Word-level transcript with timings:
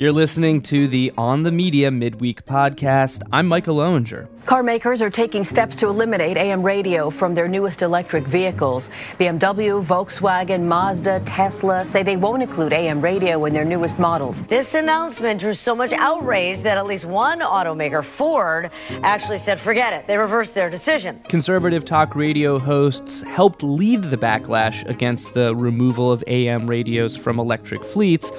You're 0.00 0.12
listening 0.12 0.62
to 0.62 0.88
the 0.88 1.12
On 1.18 1.42
the 1.42 1.52
Media 1.52 1.90
Midweek 1.90 2.46
podcast. 2.46 3.20
I'm 3.30 3.46
Micah 3.46 3.68
Loewinger. 3.68 4.28
Car 4.46 4.62
makers 4.62 5.02
are 5.02 5.10
taking 5.10 5.44
steps 5.44 5.76
to 5.76 5.88
eliminate 5.88 6.38
AM 6.38 6.62
radio 6.62 7.10
from 7.10 7.34
their 7.34 7.46
newest 7.46 7.82
electric 7.82 8.24
vehicles. 8.24 8.88
BMW, 9.18 9.84
Volkswagen, 9.84 10.62
Mazda, 10.62 11.20
Tesla 11.26 11.84
say 11.84 12.02
they 12.02 12.16
won't 12.16 12.42
include 12.42 12.72
AM 12.72 13.02
radio 13.02 13.44
in 13.44 13.52
their 13.52 13.66
newest 13.66 13.98
models. 13.98 14.40
This 14.44 14.72
announcement 14.72 15.38
drew 15.38 15.52
so 15.52 15.76
much 15.76 15.92
outrage 15.92 16.62
that 16.62 16.78
at 16.78 16.86
least 16.86 17.04
one 17.04 17.40
automaker, 17.40 18.02
Ford, 18.02 18.70
actually 19.02 19.36
said, 19.36 19.60
forget 19.60 19.92
it. 19.92 20.06
They 20.06 20.16
reversed 20.16 20.54
their 20.54 20.70
decision. 20.70 21.20
Conservative 21.28 21.84
talk 21.84 22.16
radio 22.16 22.58
hosts 22.58 23.20
helped 23.20 23.62
lead 23.62 24.04
the 24.04 24.16
backlash 24.16 24.82
against 24.88 25.34
the 25.34 25.54
removal 25.54 26.10
of 26.10 26.24
AM 26.26 26.66
radios 26.66 27.14
from 27.14 27.38
electric 27.38 27.84
fleets 27.84 28.32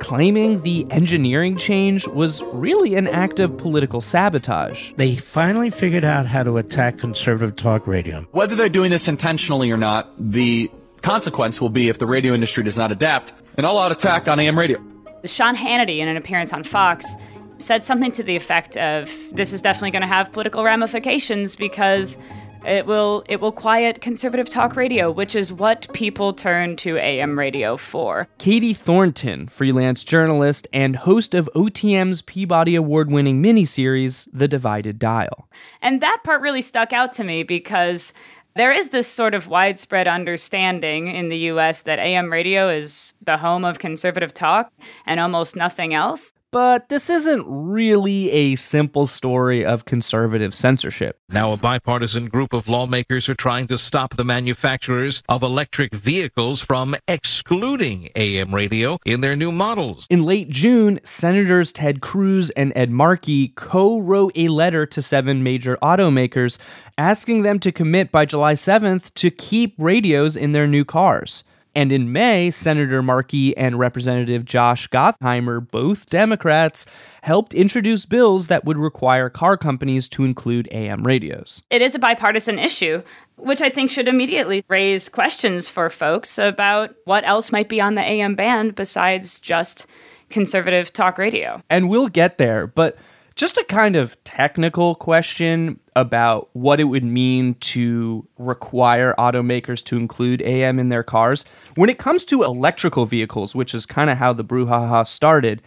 claiming 0.00 0.62
the 0.62 0.86
engineering 0.90 1.56
change 1.56 2.06
was 2.08 2.42
really 2.52 2.94
an 2.94 3.06
act 3.06 3.40
of 3.40 3.56
political 3.56 4.00
sabotage. 4.00 4.92
They 4.96 5.16
finally 5.16 5.70
figured 5.70 6.04
out 6.04 6.26
how 6.26 6.42
to 6.42 6.56
attack 6.56 6.98
conservative 6.98 7.56
talk 7.56 7.86
radio. 7.86 8.22
Whether 8.32 8.54
they're 8.54 8.68
doing 8.68 8.90
this 8.90 9.08
intentionally 9.08 9.70
or 9.70 9.76
not, 9.76 10.10
the 10.18 10.70
consequence 11.02 11.60
will 11.60 11.70
be 11.70 11.88
if 11.88 11.98
the 11.98 12.06
radio 12.06 12.34
industry 12.34 12.62
does 12.64 12.76
not 12.76 12.92
adapt, 12.92 13.34
an 13.56 13.64
all 13.64 13.78
out 13.78 13.92
attack 13.92 14.28
on 14.28 14.40
AM 14.40 14.58
radio. 14.58 14.82
Sean 15.24 15.56
Hannity, 15.56 15.98
in 15.98 16.08
an 16.08 16.16
appearance 16.16 16.52
on 16.52 16.62
Fox, 16.62 17.16
said 17.58 17.84
something 17.84 18.12
to 18.12 18.22
the 18.22 18.36
effect 18.36 18.76
of 18.76 19.10
this 19.32 19.52
is 19.52 19.62
definitely 19.62 19.90
going 19.90 20.02
to 20.02 20.08
have 20.08 20.30
political 20.32 20.62
ramifications 20.62 21.56
because 21.56 22.18
it 22.66 22.86
will 22.86 23.24
it 23.28 23.40
will 23.40 23.52
quiet 23.52 24.00
conservative 24.00 24.48
talk 24.48 24.76
radio, 24.76 25.10
which 25.10 25.34
is 25.34 25.52
what 25.52 25.92
people 25.92 26.32
turn 26.32 26.76
to 26.76 26.98
AM 26.98 27.38
radio 27.38 27.76
for. 27.76 28.28
Katie 28.38 28.74
Thornton, 28.74 29.46
freelance 29.46 30.04
journalist 30.04 30.66
and 30.72 30.96
host 30.96 31.34
of 31.34 31.48
OTM's 31.54 32.22
Peabody 32.22 32.74
Award-winning 32.74 33.42
miniseries 33.42 34.28
The 34.32 34.48
Divided 34.48 34.98
Dial. 34.98 35.48
And 35.80 36.00
that 36.00 36.22
part 36.24 36.40
really 36.40 36.62
stuck 36.62 36.92
out 36.92 37.12
to 37.14 37.24
me 37.24 37.42
because 37.42 38.12
there 38.56 38.72
is 38.72 38.88
this 38.88 39.06
sort 39.06 39.34
of 39.34 39.48
widespread 39.48 40.08
understanding 40.08 41.08
in 41.08 41.28
the 41.28 41.38
US 41.50 41.82
that 41.82 41.98
AM 41.98 42.32
radio 42.32 42.70
is 42.70 43.12
the 43.20 43.36
home 43.36 43.64
of 43.64 43.78
conservative 43.78 44.32
talk 44.32 44.72
and 45.04 45.20
almost 45.20 45.56
nothing 45.56 45.92
else. 45.92 46.32
But 46.52 46.88
this 46.88 47.10
isn't 47.10 47.44
really 47.46 48.30
a 48.30 48.54
simple 48.54 49.06
story 49.06 49.64
of 49.64 49.84
conservative 49.84 50.54
censorship. 50.54 51.18
Now, 51.28 51.52
a 51.52 51.56
bipartisan 51.56 52.26
group 52.26 52.52
of 52.52 52.68
lawmakers 52.68 53.28
are 53.28 53.34
trying 53.34 53.66
to 53.66 53.76
stop 53.76 54.14
the 54.14 54.24
manufacturers 54.24 55.22
of 55.28 55.42
electric 55.42 55.92
vehicles 55.92 56.62
from 56.62 56.94
excluding 57.08 58.10
AM 58.14 58.54
radio 58.54 58.98
in 59.04 59.22
their 59.22 59.34
new 59.34 59.50
models. 59.50 60.06
In 60.08 60.22
late 60.22 60.48
June, 60.48 61.00
Senators 61.02 61.72
Ted 61.72 62.00
Cruz 62.00 62.50
and 62.50 62.72
Ed 62.76 62.90
Markey 62.90 63.48
co 63.48 63.98
wrote 63.98 64.32
a 64.36 64.48
letter 64.48 64.86
to 64.86 65.02
seven 65.02 65.42
major 65.42 65.76
automakers 65.82 66.58
asking 66.96 67.42
them 67.42 67.58
to 67.58 67.72
commit 67.72 68.12
by 68.12 68.24
July 68.24 68.54
7th 68.54 69.12
to 69.14 69.30
keep 69.30 69.74
radios 69.78 70.36
in 70.36 70.52
their 70.52 70.66
new 70.66 70.84
cars. 70.84 71.42
And 71.76 71.92
in 71.92 72.10
May, 72.10 72.50
Senator 72.50 73.02
Markey 73.02 73.54
and 73.54 73.78
Representative 73.78 74.46
Josh 74.46 74.88
Gottheimer, 74.88 75.70
both 75.70 76.06
Democrats, 76.06 76.86
helped 77.22 77.52
introduce 77.52 78.06
bills 78.06 78.46
that 78.46 78.64
would 78.64 78.78
require 78.78 79.28
car 79.28 79.58
companies 79.58 80.08
to 80.08 80.24
include 80.24 80.68
AM 80.72 81.06
radios. 81.06 81.62
It 81.68 81.82
is 81.82 81.94
a 81.94 81.98
bipartisan 81.98 82.58
issue, 82.58 83.02
which 83.36 83.60
I 83.60 83.68
think 83.68 83.90
should 83.90 84.08
immediately 84.08 84.64
raise 84.68 85.10
questions 85.10 85.68
for 85.68 85.90
folks 85.90 86.38
about 86.38 86.94
what 87.04 87.28
else 87.28 87.52
might 87.52 87.68
be 87.68 87.78
on 87.78 87.94
the 87.94 88.00
AM 88.00 88.36
band 88.36 88.74
besides 88.74 89.38
just 89.38 89.86
conservative 90.30 90.94
talk 90.94 91.18
radio. 91.18 91.62
And 91.68 91.90
we'll 91.90 92.08
get 92.08 92.38
there, 92.38 92.66
but 92.66 92.96
just 93.36 93.58
a 93.58 93.64
kind 93.64 93.96
of 93.96 94.22
technical 94.24 94.94
question 94.94 95.78
about 95.94 96.48
what 96.54 96.80
it 96.80 96.84
would 96.84 97.04
mean 97.04 97.54
to 97.56 98.26
require 98.38 99.14
automakers 99.18 99.84
to 99.84 99.96
include 99.96 100.40
AM 100.42 100.78
in 100.78 100.88
their 100.88 101.02
cars. 101.02 101.44
When 101.74 101.90
it 101.90 101.98
comes 101.98 102.24
to 102.26 102.42
electrical 102.42 103.04
vehicles, 103.04 103.54
which 103.54 103.74
is 103.74 103.84
kind 103.84 104.08
of 104.08 104.16
how 104.16 104.32
the 104.32 104.44
brouhaha 104.44 105.06
started, 105.06 105.62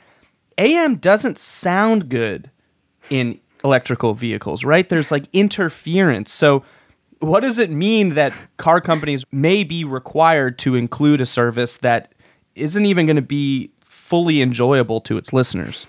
AM 0.58 0.96
doesn't 0.96 1.38
sound 1.38 2.10
good 2.10 2.50
in 3.12 3.40
electrical 3.64 4.16
vehicles, 4.16 4.66
right? 4.66 4.90
There's 4.90 5.12
like 5.12 5.26
interference. 5.32 6.34
So, 6.34 6.64
what 7.20 7.42
does 7.42 7.60
it 7.60 7.70
mean 7.70 8.14
that 8.14 8.34
car 8.58 8.80
companies 8.80 9.26
may 9.32 9.64
be 9.66 9.84
required 9.84 10.58
to 10.60 10.76
include 10.76 11.20
a 11.20 11.26
service 11.26 11.78
that 11.78 12.14
isn't 12.56 12.86
even 12.86 13.06
going 13.06 13.18
to 13.18 13.22
be 13.22 13.72
fully 13.82 14.42
enjoyable 14.42 15.02
to 15.02 15.18
its 15.18 15.34
listeners? 15.34 15.86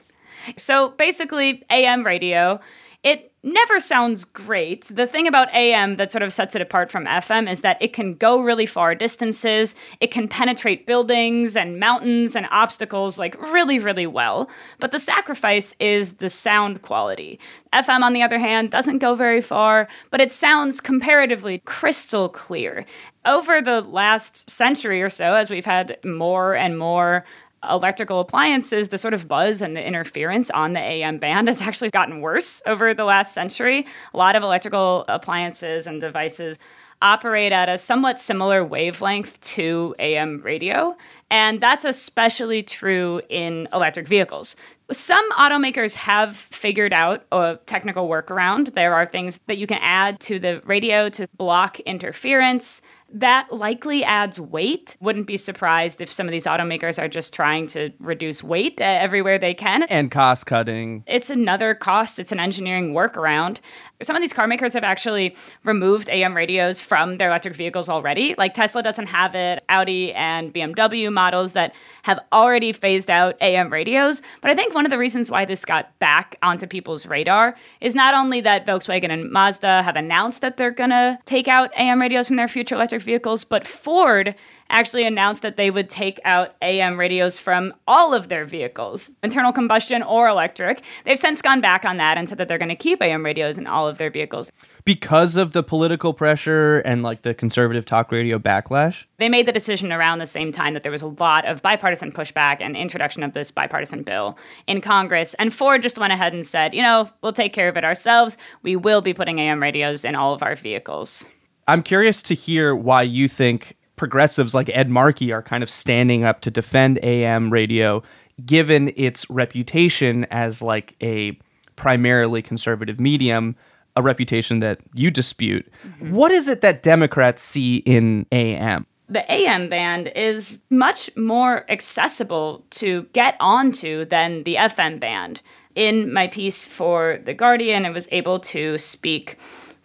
So 0.57 0.91
basically, 0.91 1.65
AM 1.71 2.05
radio, 2.05 2.61
it 3.03 3.33
never 3.43 3.81
sounds 3.81 4.25
great. 4.25 4.85
The 4.85 5.07
thing 5.07 5.27
about 5.27 5.53
AM 5.55 5.97
that 5.97 6.13
sort 6.13 6.23
of 6.23 6.33
sets 6.33 6.55
it 6.55 6.61
apart 6.61 6.91
from 6.91 7.07
FM 7.07 7.51
is 7.51 7.63
that 7.63 7.81
it 7.81 7.95
can 7.95 8.15
go 8.15 8.41
really 8.41 8.67
far 8.67 8.95
distances, 8.95 9.75
it 10.01 10.11
can 10.11 10.29
penetrate 10.29 10.87
buildings 10.87 11.57
and 11.57 11.81
mountains 11.81 12.37
and 12.37 12.47
obstacles 12.51 13.19
like 13.19 13.41
really, 13.51 13.79
really 13.79 14.07
well. 14.07 14.51
But 14.79 14.93
the 14.93 14.99
sacrifice 14.99 15.75
is 15.81 16.15
the 16.15 16.29
sound 16.29 16.83
quality. 16.83 17.41
FM, 17.73 18.03
on 18.03 18.13
the 18.13 18.23
other 18.23 18.39
hand, 18.39 18.71
doesn't 18.71 18.99
go 18.99 19.15
very 19.15 19.41
far, 19.41 19.89
but 20.11 20.21
it 20.21 20.33
sounds 20.33 20.81
comparatively 20.81 21.59
crystal 21.65 22.29
clear. 22.29 22.85
Over 23.25 23.63
the 23.63 23.81
last 23.81 24.51
century 24.51 25.01
or 25.01 25.09
so, 25.09 25.35
as 25.35 25.49
we've 25.49 25.65
had 25.65 25.99
more 26.05 26.55
and 26.55 26.79
more 26.79 27.25
electrical 27.69 28.21
appliances, 28.21 28.89
the 28.89 28.99
sort 28.99 29.15
of 29.15 29.29
buzz 29.29 29.61
and 29.61 29.77
the 29.77 29.85
interference 29.85 30.51
on 30.51 30.73
the 30.73 30.81
AM 30.81 31.19
band 31.19 31.49
has 31.49 31.61
actually 31.61 31.91
gotten 31.91 32.21
worse 32.21 32.63
over 32.67 32.95
the 32.95 33.05
last 33.05 33.35
century. 33.35 33.87
A 34.15 34.17
lot 34.17 34.37
of 34.37 34.43
electrical 34.43 35.05
appliances 35.09 35.87
and 35.87 36.01
devices 36.01 36.59
operate 37.03 37.53
at 37.53 37.69
a 37.69 37.79
somewhat 37.79 38.21
similar 38.21 38.65
wavelength 38.65 39.41
to 39.41 39.95
AM 39.99 40.41
radio. 40.43 40.97
And 41.31 41.61
that's 41.61 41.85
especially 41.85 42.63
true 42.63 43.23
in 43.29 43.69
electric 43.73 44.07
vehicles. 44.07 44.57
Some 44.91 45.31
automakers 45.33 45.95
have 45.95 46.37
figured 46.37 46.93
out 46.93 47.25
a 47.33 47.59
technical 47.67 48.09
workaround. 48.09 48.75
There 48.75 48.95
are 48.95 49.07
things 49.07 49.41
that 49.47 49.57
you 49.57 49.67
can 49.67 49.79
add 49.81 50.21
to 50.21 50.39
the 50.39 50.61
radio 50.65 51.09
to 51.11 51.29
block 51.37 51.81
interference. 51.81 52.83
That 53.13 53.53
likely 53.53 54.05
adds 54.05 54.39
weight. 54.39 54.97
Wouldn't 55.01 55.27
be 55.27 55.37
surprised 55.37 56.01
if 56.01 56.13
some 56.13 56.27
of 56.27 56.33
these 56.33 56.47
automakers 56.47 57.03
are 57.03 57.09
just 57.09 57.35
trying 57.35 57.67
to 57.69 57.91
reduce 57.99 58.43
weight 58.43 58.81
uh, 58.81 58.85
everywhere 58.85 59.39
they 59.39 59.55
can. 59.55 59.83
And 59.85 60.11
cost 60.11 60.47
cutting. 60.47 61.03
It's 61.07 61.31
another 61.31 61.75
cost, 61.75 62.19
it's 62.19 62.33
an 62.33 62.41
engineering 62.41 62.93
workaround. 62.93 63.59
Some 64.03 64.17
of 64.17 64.23
these 64.23 64.33
car 64.33 64.47
makers 64.47 64.73
have 64.75 64.85
actually 64.85 65.37
removed 65.65 66.09
AM 66.09 66.35
radios 66.35 66.81
from 66.81 67.17
their 67.17 67.29
electric 67.29 67.55
vehicles 67.55 67.89
already. 67.89 68.35
Like 68.39 68.55
Tesla 68.55 68.83
doesn't 68.83 69.07
have 69.07 69.35
it, 69.35 69.63
Audi 69.69 70.13
and 70.15 70.55
BMW 70.55 71.13
models 71.13 71.53
that 71.53 71.75
have 72.05 72.19
already 72.33 72.73
phased 72.73 73.11
out 73.11 73.37
AM 73.43 73.71
radios. 73.71 74.23
But 74.41 74.51
I 74.51 74.55
think 74.55 74.75
one 74.75 74.87
of 74.87 74.91
the 74.91 74.99
reasons 74.99 75.31
why 75.31 75.45
this 75.45 75.65
got 75.65 75.99
back 75.99 76.37
onto 76.43 76.67
people's 76.67 77.07
radar 77.07 77.57
is 77.81 77.95
not 77.95 78.15
only 78.15 78.41
that 78.41 78.67
Volkswagen 78.67 79.11
and 79.11 79.31
Mazda 79.31 79.83
have 79.83 79.97
announced 79.97 80.41
that 80.41 80.57
they're 80.57 80.71
going 80.71 80.91
to 80.91 81.19
take 81.27 81.49
out 81.49 81.71
AM 81.77 82.01
radios 82.01 82.29
from 82.29 82.37
their 82.37 82.49
future 82.49 82.77
electric 82.77 83.00
vehicles, 83.03 83.45
but 83.45 83.67
Ford 83.67 84.35
actually 84.71 85.05
announced 85.05 85.43
that 85.43 85.57
they 85.57 85.71
would 85.71 85.89
take 85.89 86.21
out 86.25 86.55
AM 86.63 86.99
radios 86.99 87.39
from 87.39 87.75
all 87.87 88.15
of 88.15 88.29
their 88.29 88.45
vehicles, 88.45 89.11
internal 89.23 89.53
combustion 89.53 90.03
or 90.03 90.29
electric. 90.29 90.83
They've 91.05 91.19
since 91.19 91.43
gone 91.43 91.61
back 91.61 91.85
on 91.85 91.97
that 91.99 92.17
and 92.17 92.29
said 92.29 92.39
that 92.39 92.49
they're 92.49 92.59
going 92.59 92.69
to 92.69 92.77
keep 92.77 93.03
AM 93.03 93.25
radios 93.25 93.59
in 93.59 93.67
all 93.67 93.89
of 93.89 93.99
their 93.99 94.11
vehicles. 94.11 94.51
Because 94.85 95.37
of 95.37 95.53
the 95.53 95.63
political 95.63 96.15
pressure 96.15 96.79
and 96.81 97.03
like 97.03 97.23
the 97.23 97.35
conservative 97.35 97.85
talk 97.85 98.11
radio 98.13 98.39
backlash? 98.39 99.05
They 99.19 99.29
made 99.29 99.47
the 99.47 99.53
decision 99.53 99.93
around 99.93 100.21
the 100.21 100.27
same 100.27 100.53
time 100.53 100.75
that 100.75 100.83
there 100.83 100.93
was 100.93 101.03
a 101.03 101.09
lot 101.09 101.47
of 101.47 101.63
bipartisan 101.63 102.13
pushback 102.13 102.59
and 102.61 102.77
introduction 102.77 103.23
of 103.23 103.33
this 103.33 103.51
bipartisan 103.51 104.03
bill 104.03 104.39
in 104.67 104.81
Congress. 104.81 105.35
And 105.35 105.53
Ford 105.53 105.83
just 105.83 105.99
went 105.99 106.13
ahead 106.13 106.33
and 106.33 106.47
said, 106.47 106.75
you 106.75 106.83
know, 106.83 107.11
we'll 107.23 107.33
take 107.33 107.53
care 107.53 107.69
of 107.69 107.77
it 107.77 107.85
ourselves. 107.85 108.37
We 108.63 108.77
will 108.77 109.03
be 109.03 109.15
putting 109.15 109.41
AM 109.41 109.61
radios 109.61 110.05
in 110.05 110.15
all 110.15 110.33
of 110.33 110.43
our 110.43 110.55
vehicles. 110.55 111.27
I'm 111.71 111.85
curious 111.85 112.21
to 112.25 112.35
hear 112.35 112.75
why 112.75 113.03
you 113.03 113.29
think 113.29 113.77
progressives 113.95 114.55
like 114.55 114.69
Ed 114.71 114.91
Markey 114.91 115.31
are 115.31 115.41
kind 115.41 115.63
of 115.63 115.71
standing 115.71 116.25
up 116.25 116.41
to 116.41 116.51
defend 116.51 116.99
AM 117.05 117.53
radio, 117.53 118.03
given 118.45 118.93
its 118.97 119.31
reputation 119.31 120.25
as 120.33 120.61
like 120.61 120.97
a 121.01 121.39
primarily 121.77 122.43
conservative 122.43 122.99
medium, 122.99 123.55
a 123.95 124.03
reputation 124.03 124.59
that 124.59 124.81
you 124.95 125.13
dispute. 125.13 125.71
Mm-hmm. 125.87 126.11
What 126.13 126.33
is 126.33 126.49
it 126.49 126.61
that 126.63 126.83
Democrats 126.83 127.41
see 127.41 127.77
in 127.77 128.27
AM? 128.33 128.85
the 129.09 129.31
AM 129.31 129.69
band 129.69 130.13
is 130.15 130.63
much 130.71 131.11
more 131.17 131.69
accessible 131.69 132.65
to 132.71 133.03
get 133.13 133.37
onto 133.41 134.05
than 134.05 134.45
the 134.45 134.55
FM 134.55 135.01
band. 135.01 135.43
In 135.75 136.13
my 136.13 136.29
piece 136.29 136.65
for 136.65 137.19
The 137.25 137.35
Guardian, 137.35 137.85
I 137.85 137.91
was 137.91 138.07
able 138.13 138.39
to 138.41 138.79
speak 138.79 139.37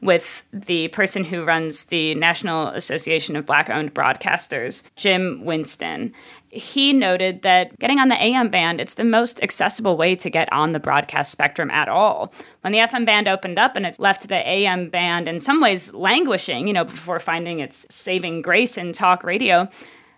with 0.05 0.43
the 0.53 0.87
person 0.89 1.23
who 1.23 1.43
runs 1.43 1.85
the 1.85 2.15
National 2.15 2.67
Association 2.67 3.35
of 3.35 3.45
Black 3.45 3.69
owned 3.69 3.93
Broadcasters, 3.93 4.83
Jim 4.95 5.43
Winston. 5.43 6.13
He 6.49 6.93
noted 6.93 7.41
that 7.41 7.77
getting 7.79 7.99
on 7.99 8.07
the 8.07 8.23
AM 8.23 8.49
band, 8.49 8.79
it's 8.79 8.93
the 8.93 9.03
most 9.03 9.43
accessible 9.43 9.97
way 9.97 10.15
to 10.15 10.29
get 10.29 10.51
on 10.53 10.71
the 10.71 10.79
broadcast 10.79 11.31
spectrum 11.31 11.69
at 11.69 11.89
all. 11.89 12.33
When 12.61 12.71
the 12.71 12.79
FM 12.79 13.05
band 13.05 13.27
opened 13.27 13.59
up 13.59 13.75
and 13.75 13.85
it's 13.85 13.99
left 13.99 14.27
the 14.27 14.47
AM 14.47 14.89
band 14.89 15.27
in 15.27 15.39
some 15.39 15.59
ways 15.59 15.93
languishing, 15.93 16.67
you 16.67 16.73
know, 16.73 16.85
before 16.85 17.19
finding 17.19 17.59
its 17.59 17.85
saving 17.89 18.41
grace 18.41 18.77
in 18.77 18.93
talk 18.93 19.23
radio, 19.23 19.67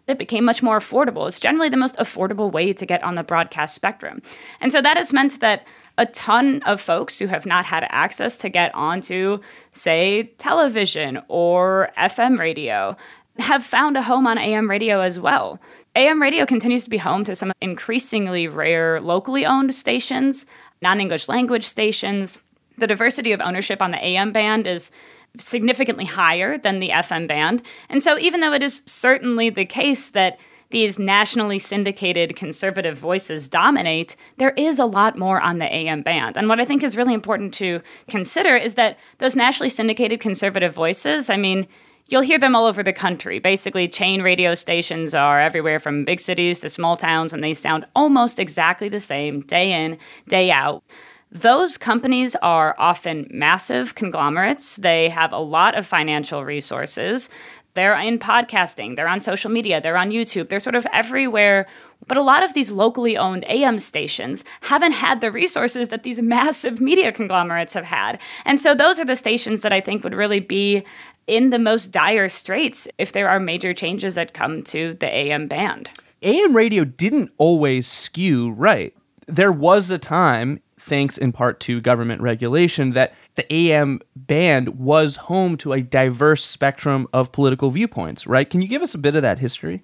it 0.08 0.18
became 0.18 0.46
much 0.46 0.64
more 0.64 0.78
affordable. 0.78 1.28
It's 1.28 1.40
generally 1.40 1.70
the 1.70 1.78
most 1.78 1.98
affordable 1.98 2.52
way 2.52 2.72
to 2.72 2.86
get 2.86 3.04
on 3.04 3.16
the 3.16 3.24
broadcast 3.24 3.76
spectrum. 3.76 4.22
And 4.62 4.72
so 4.72 4.82
that 4.82 4.98
has 4.98 5.12
meant 5.14 5.40
that 5.42 5.66
a 5.98 6.06
ton 6.08 6.62
of 6.64 6.80
folks 6.80 7.18
who 7.18 7.28
have 7.28 7.46
not 7.46 7.66
had 7.66 7.86
access 7.90 8.38
to 8.38 8.50
get 8.50 8.74
onto, 8.76 9.40
say, 9.72 10.24
television 10.38 11.20
or 11.28 11.90
FM 11.98 12.38
radio 12.38 12.96
have 13.40 13.64
found 13.64 13.98
a 13.98 14.02
home 14.02 14.28
on 14.28 14.38
AM 14.38 14.70
radio 14.70 15.02
as 15.02 15.20
well. 15.20 15.60
AM 15.96 16.22
radio 16.22 16.46
continues 16.46 16.84
to 16.84 16.90
be 16.90 16.98
home 16.98 17.24
to 17.24 17.36
some 17.36 17.54
increasingly 17.62 18.48
rare 18.48 19.00
locally 19.02 19.46
owned 19.46 19.74
stations, 19.74 20.46
non 20.82 21.00
English 21.00 21.28
language 21.28 21.64
stations. 21.64 22.40
The 22.78 22.88
diversity 22.88 23.32
of 23.32 23.42
ownership 23.42 23.82
on 23.82 23.92
the 23.92 24.04
AM 24.04 24.32
band 24.32 24.68
is 24.68 24.92
significantly 25.38 26.06
higher 26.06 26.58
than 26.58 26.80
the 26.80 26.90
FM 26.90 27.28
band. 27.28 27.62
And 27.90 28.02
so, 28.02 28.18
even 28.18 28.42
though 28.42 28.54
it 28.54 28.64
is 28.64 28.84
certainly 28.86 29.50
the 29.50 29.66
case 29.66 30.10
that 30.10 30.40
these 30.70 31.00
nationally 31.00 31.60
syndicated 31.60 32.36
conservative 32.36 32.98
voices 32.98 33.48
dominate, 33.48 34.16
there 34.38 34.52
is 34.52 34.80
a 34.80 34.86
lot 34.86 35.18
more 35.18 35.40
on 35.42 35.60
the 35.60 35.74
AM 35.74 36.02
band. 36.02 36.38
And 36.38 36.50
what 36.50 36.60
I 36.60 36.66
think 36.66 36.84
is 36.84 36.98
really 36.98 37.14
important 37.14 37.54
to 37.56 37.82
consider 38.10 38.56
is 38.56 38.76
that 38.76 38.98
those 39.20 39.36
nationally 39.36 39.70
syndicated 39.70 40.20
conservative 40.20 40.74
voices, 40.74 41.30
I 41.30 41.38
mean, 41.38 41.68
you'll 42.08 42.22
hear 42.22 42.40
them 42.40 42.56
all 42.56 42.66
over 42.66 42.84
the 42.84 42.94
country. 42.94 43.40
Basically, 43.40 43.88
chain 43.88 44.22
radio 44.22 44.54
stations 44.56 45.14
are 45.14 45.42
everywhere 45.42 45.80
from 45.80 46.06
big 46.06 46.20
cities 46.20 46.60
to 46.60 46.70
small 46.70 46.98
towns, 46.98 47.34
and 47.34 47.44
they 47.44 47.54
sound 47.54 47.86
almost 47.96 48.40
exactly 48.40 48.90
the 48.90 49.00
same 49.00 49.42
day 49.42 49.72
in, 49.72 49.98
day 50.28 50.52
out. 50.52 50.84
Those 51.30 51.78
companies 51.78 52.38
are 52.38 52.74
often 52.80 53.28
massive 53.30 53.96
conglomerates. 53.96 54.78
They 54.78 55.10
have 55.10 55.34
a 55.34 55.40
lot 55.40 55.78
of 55.78 55.86
financial 55.86 56.46
resources. 56.46 57.30
They're 57.78 57.96
in 58.00 58.18
podcasting, 58.18 58.96
they're 58.96 59.08
on 59.08 59.20
social 59.20 59.52
media, 59.52 59.80
they're 59.80 59.98
on 59.98 60.10
YouTube, 60.10 60.50
they're 60.50 60.60
sort 60.60 60.74
of 60.74 60.88
everywhere. 60.92 61.68
But 62.08 62.18
a 62.18 62.24
lot 62.24 62.42
of 62.42 62.56
these 62.56 62.72
locally 62.72 63.16
owned 63.16 63.46
AM 63.48 63.78
stations 63.78 64.44
haven't 64.62 64.94
had 64.94 65.22
the 65.22 65.32
resources 65.32 65.90
that 65.90 66.02
these 66.02 66.20
massive 66.20 66.82
media 66.82 67.12
conglomerates 67.12 67.76
have 67.76 67.86
had. 67.86 68.20
And 68.46 68.60
so 68.60 68.74
those 68.74 69.00
are 69.00 69.06
the 69.06 69.16
stations 69.16 69.62
that 69.62 69.72
I 69.72 69.80
think 69.80 70.04
would 70.04 70.16
really 70.16 70.40
be 70.40 70.86
in 71.28 71.52
the 71.52 71.60
most 71.60 71.92
dire 71.92 72.30
straits 72.30 72.88
if 72.98 73.12
there 73.12 73.30
are 73.30 73.40
major 73.40 73.76
changes 73.76 74.16
that 74.16 74.34
come 74.34 74.64
to 74.64 74.96
the 74.96 75.16
AM 75.16 75.48
band. 75.48 75.92
AM 76.24 76.56
radio 76.56 76.84
didn't 76.84 77.32
always 77.38 77.86
skew 77.86 78.50
right. 78.54 78.92
There 79.28 79.52
was 79.52 79.92
a 79.92 80.00
time, 80.00 80.62
thanks 80.80 81.16
in 81.16 81.32
part 81.32 81.60
to 81.60 81.80
government 81.80 82.22
regulation, 82.22 82.94
that 82.94 83.14
the 83.38 83.52
AM 83.54 84.02
band 84.16 84.80
was 84.80 85.16
home 85.16 85.56
to 85.58 85.72
a 85.72 85.82
diverse 85.82 86.44
spectrum 86.44 87.08
of 87.14 87.32
political 87.32 87.70
viewpoints, 87.70 88.28
right? 88.28 88.50
Can 88.50 88.62
you 88.62 88.68
give 88.68 88.82
us 88.82 88.94
a 88.94 88.98
bit 89.00 89.16
of 89.16 89.22
that 89.22 89.40
history? 89.40 89.84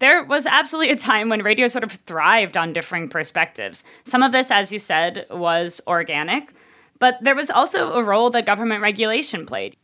There 0.00 0.24
was 0.24 0.46
absolutely 0.46 0.92
a 0.92 0.96
time 0.96 1.28
when 1.28 1.42
radio 1.42 1.68
sort 1.68 1.84
of 1.84 1.92
thrived 1.92 2.56
on 2.56 2.72
differing 2.72 3.08
perspectives. 3.08 3.84
Some 4.02 4.22
of 4.22 4.32
this, 4.32 4.50
as 4.50 4.72
you 4.72 4.78
said, 4.78 5.26
was 5.30 5.80
organic, 5.86 6.52
but 6.98 7.18
there 7.20 7.34
was 7.34 7.50
also 7.50 7.92
a 7.92 8.02
role 8.02 8.30
that 8.30 8.46
government 8.46 8.82
regulation 8.82 9.46
played. 9.46 9.76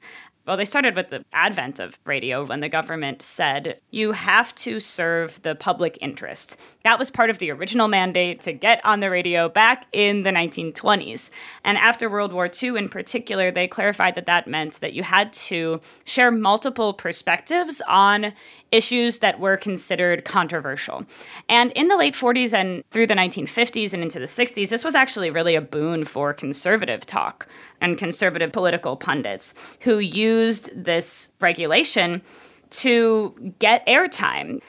Well, 0.50 0.56
they 0.56 0.64
started 0.64 0.97
with 0.97 1.11
the 1.11 1.25
advent 1.32 1.79
of 1.79 1.97
radio 2.05 2.44
when 2.44 2.58
the 2.58 2.69
government 2.69 3.23
said 3.23 3.79
you 3.93 4.11
have 4.11 4.52
to 4.56 4.81
serve 4.81 5.41
the 5.43 5.55
public 5.55 5.97
interest. 6.00 6.61
That 6.82 6.99
was 6.99 7.08
part 7.08 7.31
of 7.31 7.38
the 7.38 7.52
original 7.52 7.87
mandate 7.87 8.41
to 8.41 8.52
get 8.52 8.85
on 8.85 8.99
the 8.99 9.11
radio 9.11 9.49
back 9.49 9.87
in 9.93 10.25
the 10.25 10.31
1920s. 10.31 11.31
And 11.62 11.79
after 11.79 12.11
World 12.11 12.32
War 12.32 12.50
II, 12.61 12.76
in 12.79 12.88
particular, 12.88 13.52
they 13.52 13.69
clarified 13.69 14.17
that 14.17 14.26
that 14.26 14.49
meant 14.49 14.81
that 14.81 14.93
you 14.93 15.05
had 15.05 15.32
to 15.35 15.81
share 16.02 16.32
multiple 16.32 16.94
perspectives 16.94 17.81
on 17.87 18.32
issues 18.73 19.20
that 19.20 19.38
were 19.38 19.56
considered 19.56 20.25
controversial. 20.25 21.05
And 21.49 21.70
in 21.73 21.87
the 21.87 21.97
late 21.97 22.14
40s 22.14 22.52
and 22.52 22.82
through 22.91 23.06
the 23.06 23.14
1950s 23.14 23.93
and 23.93 24.02
into 24.02 24.19
the 24.19 24.26
60s, 24.26 24.69
this 24.69 24.82
was 24.82 24.97
actually 24.97 25.31
really 25.31 25.55
a 25.55 25.61
boon 25.61 26.05
for 26.05 26.35
conservative 26.35 27.06
talk 27.06 27.47
and 27.81 27.99
conservative 27.99 28.53
political 28.53 28.97
pundits 28.97 29.55
who 29.81 29.99
used 29.99 30.71
this 30.75 31.32
regulation 31.41 32.23
to 32.71 33.55
get 33.59 33.87
airtime. 33.87 34.61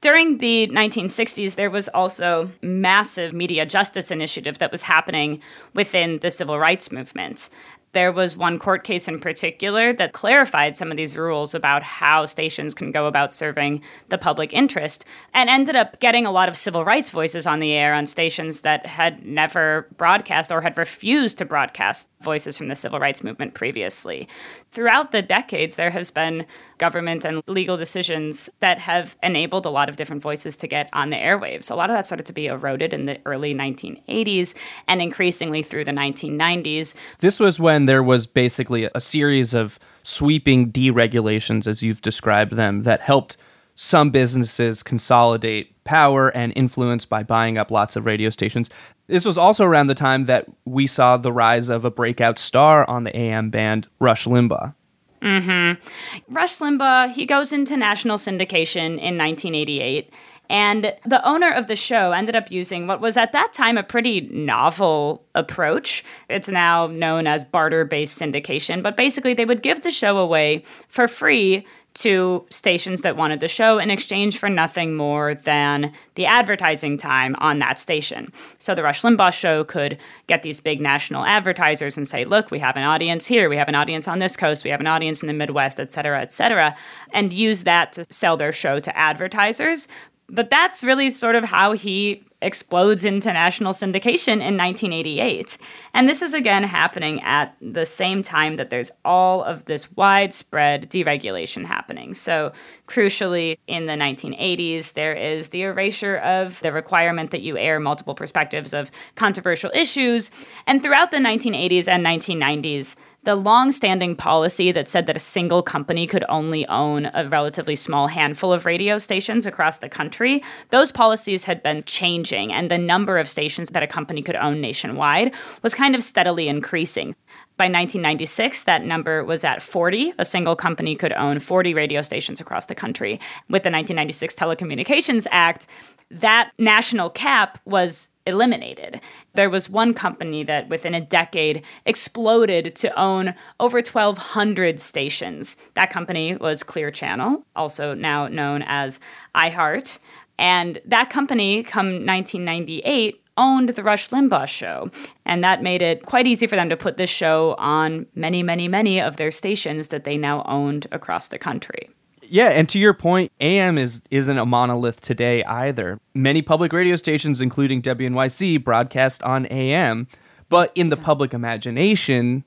During 0.00 0.38
the 0.38 0.66
1960s, 0.68 1.54
there 1.54 1.70
was 1.70 1.88
also 1.88 2.50
massive 2.60 3.32
media 3.32 3.64
justice 3.64 4.10
initiative 4.10 4.58
that 4.58 4.72
was 4.72 4.82
happening 4.82 5.40
within 5.74 6.18
the 6.18 6.30
civil 6.30 6.58
rights 6.58 6.90
movement. 6.90 7.48
There 7.92 8.10
was 8.10 8.36
one 8.38 8.58
court 8.58 8.84
case 8.84 9.06
in 9.06 9.20
particular 9.20 9.92
that 9.92 10.12
clarified 10.12 10.74
some 10.74 10.90
of 10.90 10.96
these 10.96 11.14
rules 11.14 11.54
about 11.54 11.82
how 11.82 12.24
stations 12.24 12.74
can 12.74 12.90
go 12.90 13.06
about 13.06 13.34
serving 13.34 13.82
the 14.08 14.16
public 14.16 14.54
interest 14.54 15.04
and 15.34 15.50
ended 15.50 15.76
up 15.76 16.00
getting 16.00 16.24
a 16.24 16.32
lot 16.32 16.48
of 16.48 16.56
civil 16.56 16.84
rights 16.84 17.10
voices 17.10 17.46
on 17.46 17.60
the 17.60 17.72
air 17.72 17.92
on 17.92 18.06
stations 18.06 18.62
that 18.62 18.86
had 18.86 19.26
never 19.26 19.88
broadcast 19.98 20.50
or 20.50 20.62
had 20.62 20.78
refused 20.78 21.36
to 21.38 21.44
broadcast 21.44 22.08
voices 22.22 22.56
from 22.56 22.68
the 22.68 22.76
civil 22.76 22.98
rights 22.98 23.22
movement 23.22 23.52
previously. 23.52 24.26
Throughout 24.70 25.12
the 25.12 25.20
decades, 25.20 25.76
there 25.76 25.90
has 25.90 26.10
been 26.10 26.46
government 26.78 27.24
and 27.24 27.42
legal 27.46 27.76
decisions 27.76 28.48
that 28.60 28.78
have 28.78 29.16
enabled 29.22 29.66
a 29.66 29.70
lot 29.70 29.88
of 29.88 29.96
different 29.96 30.22
voices 30.22 30.56
to 30.56 30.66
get 30.66 30.88
on 30.92 31.10
the 31.10 31.16
airwaves. 31.16 31.70
A 31.70 31.74
lot 31.74 31.90
of 31.90 31.96
that 31.96 32.06
started 32.06 32.26
to 32.26 32.32
be 32.32 32.46
eroded 32.46 32.94
in 32.94 33.04
the 33.04 33.20
early 33.26 33.54
1980s 33.54 34.54
and 34.88 35.02
increasingly 35.02 35.62
through 35.62 35.84
the 35.84 35.92
1990s. 35.92 36.94
This 37.18 37.38
was 37.38 37.60
when 37.60 37.81
there 37.86 38.02
was 38.02 38.26
basically 38.26 38.88
a 38.94 39.00
series 39.00 39.54
of 39.54 39.78
sweeping 40.02 40.72
deregulations, 40.72 41.66
as 41.66 41.82
you've 41.82 42.02
described 42.02 42.54
them, 42.54 42.82
that 42.82 43.00
helped 43.00 43.36
some 43.74 44.10
businesses 44.10 44.82
consolidate 44.82 45.72
power 45.84 46.28
and 46.36 46.52
influence 46.54 47.04
by 47.04 47.22
buying 47.22 47.58
up 47.58 47.70
lots 47.70 47.96
of 47.96 48.06
radio 48.06 48.30
stations. 48.30 48.70
This 49.06 49.24
was 49.24 49.38
also 49.38 49.64
around 49.64 49.88
the 49.88 49.94
time 49.94 50.26
that 50.26 50.46
we 50.64 50.86
saw 50.86 51.16
the 51.16 51.32
rise 51.32 51.68
of 51.68 51.84
a 51.84 51.90
breakout 51.90 52.38
star 52.38 52.88
on 52.88 53.04
the 53.04 53.16
AM 53.16 53.50
band, 53.50 53.88
Rush 53.98 54.26
Limbaugh. 54.26 54.74
Mm-hmm. 55.22 56.34
Rush 56.34 56.58
Limbaugh, 56.58 57.10
he 57.12 57.26
goes 57.26 57.52
into 57.52 57.76
national 57.76 58.16
syndication 58.16 58.98
in 58.98 59.16
1988. 59.16 60.12
And 60.50 60.94
the 61.06 61.26
owner 61.26 61.50
of 61.50 61.66
the 61.66 61.76
show 61.76 62.12
ended 62.12 62.36
up 62.36 62.50
using 62.50 62.86
what 62.86 63.00
was 63.00 63.16
at 63.16 63.32
that 63.32 63.52
time 63.52 63.78
a 63.78 63.82
pretty 63.82 64.22
novel 64.32 65.24
approach. 65.34 66.04
It's 66.28 66.48
now 66.48 66.88
known 66.88 67.26
as 67.26 67.44
barter 67.44 67.84
based 67.84 68.20
syndication, 68.20 68.82
but 68.82 68.96
basically 68.96 69.32
they 69.32 69.46
would 69.46 69.62
give 69.62 69.82
the 69.82 69.90
show 69.90 70.18
away 70.18 70.64
for 70.88 71.08
free 71.08 71.66
to 71.94 72.42
stations 72.48 73.02
that 73.02 73.18
wanted 73.18 73.40
the 73.40 73.48
show 73.48 73.78
in 73.78 73.90
exchange 73.90 74.38
for 74.38 74.48
nothing 74.48 74.96
more 74.96 75.34
than 75.34 75.92
the 76.14 76.24
advertising 76.24 76.96
time 76.96 77.36
on 77.38 77.58
that 77.58 77.78
station. 77.78 78.32
So 78.58 78.74
the 78.74 78.82
Rush 78.82 79.02
Limbaugh 79.02 79.34
show 79.34 79.64
could 79.64 79.98
get 80.26 80.42
these 80.42 80.58
big 80.58 80.80
national 80.80 81.26
advertisers 81.26 81.98
and 81.98 82.08
say, 82.08 82.24
look, 82.24 82.50
we 82.50 82.58
have 82.60 82.76
an 82.76 82.82
audience 82.82 83.26
here, 83.26 83.50
we 83.50 83.58
have 83.58 83.68
an 83.68 83.74
audience 83.74 84.08
on 84.08 84.20
this 84.20 84.38
coast, 84.38 84.64
we 84.64 84.70
have 84.70 84.80
an 84.80 84.86
audience 84.86 85.20
in 85.22 85.26
the 85.26 85.34
Midwest, 85.34 85.78
et 85.78 85.92
cetera, 85.92 86.22
et 86.22 86.32
cetera, 86.32 86.74
and 87.12 87.30
use 87.30 87.64
that 87.64 87.92
to 87.92 88.06
sell 88.08 88.38
their 88.38 88.52
show 88.52 88.80
to 88.80 88.96
advertisers. 88.96 89.86
But 90.28 90.50
that's 90.50 90.82
really 90.82 91.10
sort 91.10 91.34
of 91.34 91.44
how 91.44 91.72
he 91.72 92.24
explodes 92.42 93.04
into 93.04 93.32
national 93.32 93.72
syndication 93.72 94.40
in 94.40 94.56
1988. 94.56 95.56
And 95.94 96.08
this 96.08 96.22
is 96.22 96.34
again 96.34 96.64
happening 96.64 97.20
at 97.22 97.56
the 97.60 97.86
same 97.86 98.22
time 98.22 98.56
that 98.56 98.70
there's 98.70 98.90
all 99.04 99.42
of 99.44 99.64
this 99.66 99.90
widespread 99.92 100.90
deregulation 100.90 101.64
happening. 101.64 102.14
So, 102.14 102.52
crucially, 102.88 103.56
in 103.66 103.86
the 103.86 103.92
1980s, 103.92 104.94
there 104.94 105.14
is 105.14 105.48
the 105.48 105.62
erasure 105.62 106.16
of 106.18 106.60
the 106.60 106.72
requirement 106.72 107.30
that 107.30 107.42
you 107.42 107.56
air 107.56 107.78
multiple 107.80 108.14
perspectives 108.14 108.74
of 108.74 108.90
controversial 109.14 109.70
issues. 109.74 110.30
And 110.66 110.82
throughout 110.82 111.10
the 111.10 111.18
1980s 111.18 111.88
and 111.88 112.04
1990s, 112.04 112.96
the 113.24 113.36
long-standing 113.36 114.16
policy 114.16 114.72
that 114.72 114.88
said 114.88 115.06
that 115.06 115.16
a 115.16 115.20
single 115.20 115.62
company 115.62 116.06
could 116.08 116.24
only 116.28 116.66
own 116.66 117.08
a 117.14 117.28
relatively 117.28 117.76
small 117.76 118.08
handful 118.08 118.52
of 118.52 118.66
radio 118.66 118.98
stations 118.98 119.46
across 119.46 119.78
the 119.78 119.88
country, 119.88 120.42
those 120.70 120.90
policies 120.90 121.44
had 121.44 121.62
been 121.62 121.82
changing 121.82 122.52
and 122.52 122.68
the 122.68 122.78
number 122.78 123.18
of 123.18 123.28
stations 123.28 123.70
that 123.70 123.82
a 123.82 123.86
company 123.86 124.22
could 124.22 124.34
own 124.36 124.60
nationwide 124.60 125.32
was 125.62 125.72
kind 125.72 125.94
of 125.94 126.02
steadily 126.02 126.48
increasing. 126.48 127.14
By 127.56 127.66
1996, 127.66 128.64
that 128.64 128.84
number 128.84 129.24
was 129.24 129.44
at 129.44 129.62
40. 129.62 130.14
A 130.18 130.24
single 130.24 130.56
company 130.56 130.96
could 130.96 131.12
own 131.12 131.38
40 131.38 131.74
radio 131.74 132.02
stations 132.02 132.40
across 132.40 132.66
the 132.66 132.74
country. 132.74 133.20
With 133.48 133.62
the 133.62 133.70
1996 133.70 134.34
Telecommunications 134.34 135.28
Act, 135.30 135.68
that 136.12 136.52
national 136.58 137.10
cap 137.10 137.58
was 137.64 138.10
eliminated. 138.26 139.00
There 139.34 139.50
was 139.50 139.68
one 139.68 139.94
company 139.94 140.44
that 140.44 140.68
within 140.68 140.94
a 140.94 141.00
decade 141.00 141.64
exploded 141.86 142.76
to 142.76 142.98
own 142.98 143.34
over 143.58 143.78
1,200 143.78 144.78
stations. 144.80 145.56
That 145.74 145.90
company 145.90 146.36
was 146.36 146.62
Clear 146.62 146.90
Channel, 146.90 147.44
also 147.56 147.94
now 147.94 148.28
known 148.28 148.62
as 148.66 149.00
iHeart. 149.34 149.98
And 150.38 150.80
that 150.86 151.10
company, 151.10 151.62
come 151.62 152.06
1998, 152.06 153.22
owned 153.36 153.70
the 153.70 153.82
Rush 153.82 154.10
Limbaugh 154.10 154.46
show. 154.46 154.90
And 155.24 155.42
that 155.42 155.62
made 155.62 155.82
it 155.82 156.04
quite 156.04 156.26
easy 156.26 156.46
for 156.46 156.56
them 156.56 156.68
to 156.68 156.76
put 156.76 156.96
this 156.96 157.10
show 157.10 157.54
on 157.58 158.06
many, 158.14 158.42
many, 158.42 158.68
many 158.68 159.00
of 159.00 159.16
their 159.16 159.30
stations 159.30 159.88
that 159.88 160.04
they 160.04 160.16
now 160.16 160.42
owned 160.44 160.86
across 160.92 161.28
the 161.28 161.38
country. 161.38 161.90
Yeah, 162.32 162.48
and 162.48 162.66
to 162.70 162.78
your 162.78 162.94
point, 162.94 163.30
AM 163.42 163.76
is 163.76 164.00
isn't 164.10 164.38
a 164.38 164.46
monolith 164.46 165.02
today 165.02 165.44
either. 165.44 166.00
Many 166.14 166.40
public 166.40 166.72
radio 166.72 166.96
stations, 166.96 167.42
including 167.42 167.82
WNYC, 167.82 168.64
broadcast 168.64 169.22
on 169.22 169.44
AM, 169.48 170.08
but 170.48 170.72
in 170.74 170.88
the 170.88 170.96
public 170.96 171.34
imagination, 171.34 172.44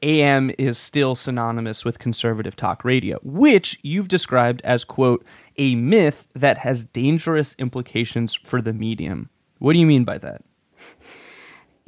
AM 0.00 0.50
is 0.56 0.78
still 0.78 1.14
synonymous 1.14 1.84
with 1.84 1.98
conservative 1.98 2.56
talk 2.56 2.86
radio, 2.86 3.18
which 3.22 3.78
you've 3.82 4.08
described 4.08 4.62
as 4.64 4.82
quote 4.82 5.22
a 5.58 5.74
myth 5.74 6.26
that 6.34 6.56
has 6.56 6.86
dangerous 6.86 7.54
implications 7.58 8.34
for 8.34 8.62
the 8.62 8.72
medium. 8.72 9.28
What 9.58 9.74
do 9.74 9.78
you 9.78 9.84
mean 9.84 10.04
by 10.04 10.16
that? 10.16 10.42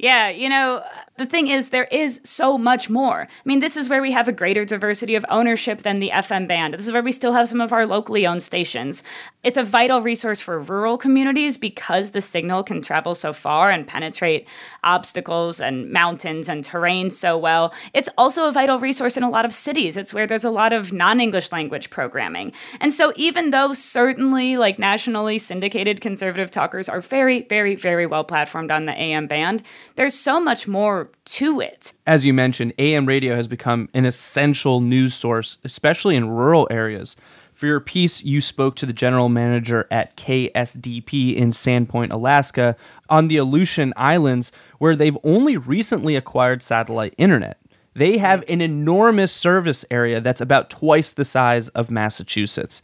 Yeah, 0.01 0.29
you 0.29 0.49
know, 0.49 0.83
the 1.17 1.27
thing 1.27 1.49
is, 1.49 1.69
there 1.69 1.87
is 1.91 2.19
so 2.23 2.57
much 2.57 2.89
more. 2.89 3.21
I 3.21 3.27
mean, 3.45 3.59
this 3.59 3.77
is 3.77 3.87
where 3.87 4.01
we 4.01 4.11
have 4.13 4.27
a 4.27 4.31
greater 4.31 4.65
diversity 4.65 5.13
of 5.13 5.23
ownership 5.29 5.83
than 5.83 5.99
the 5.99 6.09
FM 6.09 6.47
band. 6.47 6.73
This 6.73 6.87
is 6.87 6.91
where 6.91 7.03
we 7.03 7.11
still 7.11 7.33
have 7.33 7.47
some 7.47 7.61
of 7.61 7.71
our 7.71 7.85
locally 7.85 8.25
owned 8.25 8.41
stations. 8.41 9.03
It's 9.43 9.57
a 9.57 9.63
vital 9.63 10.01
resource 10.01 10.41
for 10.41 10.59
rural 10.59 10.97
communities 10.97 11.57
because 11.57 12.11
the 12.11 12.21
signal 12.21 12.63
can 12.63 12.81
travel 12.81 13.13
so 13.13 13.33
far 13.33 13.69
and 13.69 13.85
penetrate 13.85 14.47
obstacles 14.83 15.61
and 15.61 15.91
mountains 15.91 16.49
and 16.49 16.63
terrain 16.63 17.11
so 17.11 17.37
well. 17.37 17.71
It's 17.93 18.09
also 18.17 18.47
a 18.47 18.51
vital 18.51 18.79
resource 18.79 19.17
in 19.17 19.23
a 19.23 19.29
lot 19.29 19.45
of 19.45 19.53
cities. 19.53 19.97
It's 19.97 20.15
where 20.15 20.25
there's 20.25 20.45
a 20.45 20.49
lot 20.49 20.73
of 20.73 20.91
non 20.91 21.21
English 21.21 21.51
language 21.51 21.91
programming. 21.91 22.53
And 22.79 22.91
so, 22.91 23.13
even 23.15 23.51
though 23.51 23.73
certainly 23.73 24.57
like 24.57 24.79
nationally 24.79 25.37
syndicated 25.37 26.01
conservative 26.01 26.49
talkers 26.49 26.89
are 26.89 27.01
very, 27.01 27.43
very, 27.43 27.75
very 27.75 28.07
well 28.07 28.25
platformed 28.25 28.71
on 28.71 28.85
the 28.85 28.99
AM 28.99 29.27
band, 29.27 29.61
there's 30.01 30.15
so 30.15 30.39
much 30.39 30.67
more 30.67 31.11
to 31.25 31.59
it. 31.59 31.93
As 32.07 32.25
you 32.25 32.33
mentioned, 32.33 32.73
AM 32.79 33.05
radio 33.05 33.35
has 33.35 33.47
become 33.47 33.87
an 33.93 34.03
essential 34.03 34.81
news 34.81 35.13
source, 35.13 35.59
especially 35.63 36.15
in 36.15 36.27
rural 36.27 36.67
areas. 36.71 37.15
For 37.53 37.67
your 37.67 37.79
piece, 37.79 38.23
you 38.23 38.41
spoke 38.41 38.75
to 38.77 38.87
the 38.87 38.93
general 38.93 39.29
manager 39.29 39.87
at 39.91 40.17
KSDP 40.17 41.35
in 41.35 41.51
Sand 41.51 41.87
Point, 41.87 42.11
Alaska, 42.11 42.75
on 43.11 43.27
the 43.27 43.37
Aleutian 43.37 43.93
Islands, 43.95 44.51
where 44.79 44.95
they've 44.95 45.19
only 45.23 45.55
recently 45.55 46.15
acquired 46.15 46.63
satellite 46.63 47.13
internet. 47.19 47.59
They 47.93 48.17
have 48.17 48.43
an 48.49 48.59
enormous 48.59 49.31
service 49.31 49.85
area 49.91 50.19
that's 50.19 50.41
about 50.41 50.71
twice 50.71 51.11
the 51.11 51.25
size 51.25 51.69
of 51.69 51.91
Massachusetts. 51.91 52.81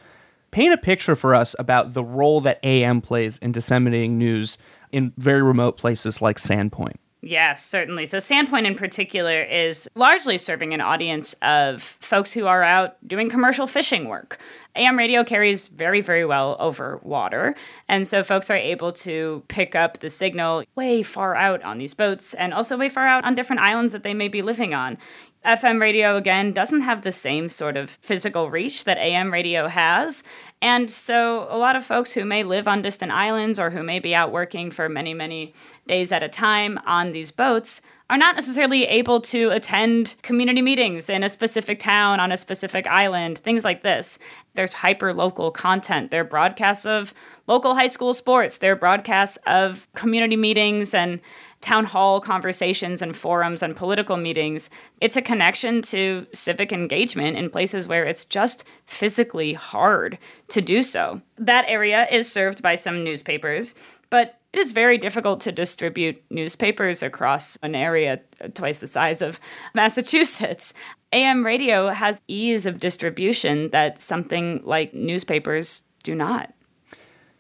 Paint 0.52 0.72
a 0.72 0.78
picture 0.78 1.16
for 1.16 1.34
us 1.34 1.56
about 1.58 1.94
the 1.94 2.04
role 2.04 2.42
that 2.42 2.60
AM 2.62 3.02
plays 3.02 3.40
in 3.40 3.54
disseminating 3.54 4.20
news 4.20 4.60
in 4.92 5.14
very 5.18 5.42
remote 5.42 5.78
places 5.78 6.22
like 6.22 6.38
Sand 6.38 6.72
Point. 6.72 7.00
Yes, 7.30 7.66
certainly. 7.66 8.06
So, 8.06 8.20
Sand 8.20 8.50
Point 8.50 8.68
in 8.68 8.76
particular 8.76 9.42
is 9.42 9.90
largely 9.96 10.38
serving 10.38 10.74
an 10.74 10.80
audience 10.80 11.36
of 11.42 11.82
folks 11.82 12.32
who 12.32 12.48
are 12.48 12.64
out 12.64 12.96
doing 13.06 13.30
commercial 13.30 13.68
fishing 13.68 14.08
work. 14.08 14.40
AM 14.78 14.98
radio 14.98 15.26
carries 15.26 15.68
very, 15.68 16.00
very 16.00 16.26
well 16.26 16.56
over 16.58 17.02
water. 17.04 17.54
And 17.90 18.08
so, 18.08 18.24
folks 18.24 18.50
are 18.50 18.56
able 18.56 18.94
to 18.94 19.44
pick 19.50 19.76
up 19.76 20.00
the 20.00 20.10
signal 20.10 20.64
way 20.76 21.04
far 21.04 21.36
out 21.36 21.62
on 21.64 21.80
these 21.80 21.94
boats 21.94 22.34
and 22.34 22.54
also 22.54 22.78
way 22.78 22.88
far 22.88 23.06
out 23.06 23.26
on 23.26 23.36
different 23.36 23.62
islands 23.62 23.92
that 23.92 24.04
they 24.04 24.14
may 24.14 24.30
be 24.30 24.42
living 24.42 24.74
on. 24.74 24.98
FM 25.46 25.80
radio, 25.80 26.18
again, 26.18 26.52
doesn't 26.52 26.82
have 26.82 27.02
the 27.02 27.12
same 27.12 27.48
sort 27.50 27.78
of 27.78 27.90
physical 27.90 28.50
reach 28.50 28.84
that 28.86 28.98
AM 28.98 29.32
radio 29.32 29.68
has. 29.68 30.24
And 30.62 30.90
so, 30.90 31.48
a 31.52 31.58
lot 31.58 31.76
of 31.76 31.86
folks 31.86 32.14
who 32.14 32.26
may 32.26 32.44
live 32.44 32.68
on 32.68 32.82
distant 32.82 33.12
islands 33.12 33.60
or 33.60 33.70
who 33.70 33.84
may 33.84 34.00
be 34.00 34.16
out 34.16 34.32
working 34.32 34.72
for 34.72 34.90
many, 34.90 35.14
many 35.14 35.54
days 35.86 36.12
at 36.12 36.24
a 36.24 36.30
time 36.30 36.80
on 36.86 37.12
these 37.12 37.32
boats 37.32 37.82
are 38.10 38.18
not 38.18 38.36
necessarily 38.36 38.86
able 38.86 39.20
to 39.20 39.50
attend 39.50 40.16
community 40.22 40.62
meetings 40.62 41.10
in 41.10 41.24
a 41.24 41.30
specific 41.30 41.78
town 41.78 42.20
on 42.20 42.32
a 42.32 42.38
specific 42.38 42.88
island, 42.88 43.38
things 43.38 43.66
like 43.66 43.82
this. 43.82 44.18
There's 44.54 44.74
hyper 44.74 45.14
local 45.14 45.52
content. 45.52 46.10
There 46.10 46.22
are 46.22 46.24
broadcasts 46.24 46.86
of 46.86 47.14
local 47.48 47.76
high 47.76 47.88
school 47.88 48.14
sports, 48.14 48.60
there 48.60 48.72
are 48.72 48.78
broadcasts 48.78 49.38
of 49.46 49.88
community 49.94 50.38
meetings 50.38 50.94
and 50.94 51.20
town 51.62 51.86
hall 51.86 52.20
conversations 52.22 53.02
and 53.02 53.16
forums 53.16 53.64
and 53.64 53.76
political 53.76 54.18
meetings. 54.18 54.70
It's 55.02 55.18
a 55.18 55.22
connection 55.22 55.82
to 55.84 56.28
civic 56.34 56.72
engagement 56.72 57.38
in 57.38 57.50
places 57.50 57.88
where 57.88 58.06
it's 58.06 58.26
just 58.26 58.64
physically 58.86 59.54
hard 59.54 60.18
to 60.50 60.62
do 60.62 60.84
so. 60.84 61.22
That 61.38 61.66
area 61.68 62.08
is 62.12 62.32
served 62.32 62.62
by 62.62 62.76
some 62.76 63.04
newspapers, 63.04 63.76
but 64.10 64.40
it 64.54 64.60
is 64.60 64.72
very 64.72 64.98
difficult 64.98 65.42
to 65.42 65.52
distribute 65.52 66.24
newspapers 66.30 67.04
across 67.04 67.58
an 67.62 67.76
area 67.76 68.22
twice 68.54 68.78
the 68.78 68.88
size 68.88 69.22
of 69.22 69.40
Massachusetts. 69.74 70.74
AM 71.14 71.46
radio 71.46 71.90
has 71.90 72.22
ease 72.28 72.66
of 72.66 72.80
distribution 72.80 73.70
that 73.72 74.00
something 74.00 74.62
like 74.64 74.94
newspapers 74.94 75.84
do 76.04 76.16
not. 76.16 76.54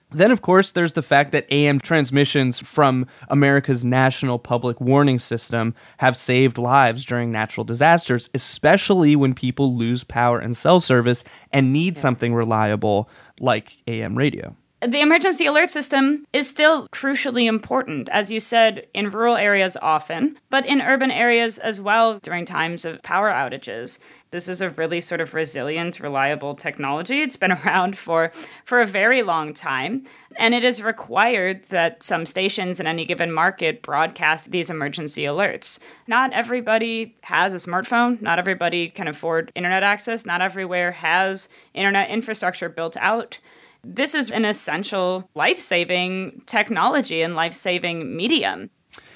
Then, 0.09 0.31
of 0.31 0.41
course, 0.41 0.71
there's 0.71 0.93
the 0.93 1.01
fact 1.01 1.33
that 1.33 1.51
AM 1.51 1.79
transmissions 1.79 2.59
from 2.59 3.07
America's 3.27 3.83
National 3.83 4.39
Public 4.39 4.79
Warning 4.79 5.19
System 5.19 5.75
have 5.97 6.15
saved 6.15 6.57
lives 6.57 7.03
during 7.03 7.29
natural 7.29 7.65
disasters, 7.65 8.29
especially 8.33 9.17
when 9.17 9.33
people 9.33 9.75
lose 9.75 10.05
power 10.05 10.39
and 10.39 10.55
cell 10.55 10.79
service 10.79 11.25
and 11.51 11.73
need 11.73 11.97
something 11.97 12.33
reliable 12.33 13.09
like 13.39 13.77
AM 13.87 14.17
radio 14.17 14.55
the 14.81 15.01
emergency 15.01 15.47
alert 15.47 15.71
system 15.71 16.27
is 16.33 16.47
still 16.47 16.87
crucially 16.89 17.47
important, 17.47 18.09
as 18.09 18.31
you 18.31 18.39
said, 18.39 18.85
in 18.93 19.09
rural 19.09 19.35
areas 19.35 19.75
often, 19.81 20.37
but 20.51 20.67
in 20.67 20.83
urban 20.83 21.09
areas 21.09 21.57
as 21.57 21.81
well 21.81 22.19
during 22.19 22.45
times 22.45 22.85
of 22.85 23.01
power 23.01 23.31
outages. 23.31 23.97
This 24.29 24.47
is 24.47 24.61
a 24.61 24.69
really 24.69 25.01
sort 25.01 25.19
of 25.19 25.33
resilient, 25.33 25.99
reliable 25.99 26.53
technology. 26.53 27.23
It's 27.23 27.37
been 27.37 27.51
around 27.65 27.97
for, 27.97 28.31
for 28.65 28.79
a 28.79 28.85
very 28.85 29.23
long 29.23 29.51
time, 29.51 30.05
and 30.35 30.53
it 30.53 30.63
is 30.63 30.83
required 30.83 31.63
that 31.69 32.03
some 32.03 32.27
stations 32.27 32.79
in 32.79 32.85
any 32.85 33.03
given 33.03 33.31
market 33.31 33.81
broadcast 33.81 34.51
these 34.51 34.69
emergency 34.69 35.23
alerts. 35.23 35.79
Not 36.05 36.33
everybody 36.33 37.15
has 37.23 37.55
a 37.55 37.57
smartphone, 37.57 38.21
not 38.21 38.37
everybody 38.37 38.89
can 38.89 39.07
afford 39.07 39.51
internet 39.55 39.81
access, 39.81 40.23
not 40.23 40.41
everywhere 40.41 40.91
has 40.91 41.49
internet 41.73 42.11
infrastructure 42.11 42.69
built 42.69 42.95
out 42.97 43.39
this 43.83 44.13
is 44.15 44.31
an 44.31 44.45
essential 44.45 45.29
life 45.35 45.59
saving 45.59 46.41
technology 46.45 47.21
and 47.21 47.35
life 47.35 47.53
saving 47.53 48.15
medium. 48.15 48.69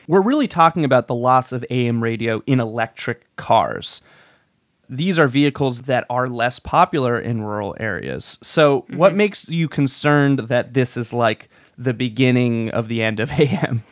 We're 0.08 0.22
really 0.22 0.48
talking 0.48 0.84
about 0.84 1.08
the 1.08 1.16
loss 1.16 1.52
of 1.52 1.64
AM 1.70 2.02
radio 2.04 2.42
in 2.48 2.60
electric 2.60 3.34
cars. 3.36 4.02
these 4.90 5.18
are 5.18 5.28
vehicles 5.30 5.84
that 5.84 6.06
are 6.10 6.28
less 6.28 6.60
popular 6.60 7.18
in 7.18 7.42
rural 7.42 7.76
areas. 7.80 8.38
So, 8.44 8.82
Mm-hmm. 8.82 8.98
what 8.98 9.16
makes 9.16 9.48
you 9.48 9.70
concerned 9.70 10.40
that 10.50 10.74
this 10.74 10.98
is 10.98 11.14
like 11.14 11.48
the 11.78 11.94
beginning 11.94 12.70
of 12.72 12.90
the 12.90 13.02
end 13.02 13.22
of 13.22 13.32
AM? 13.32 13.84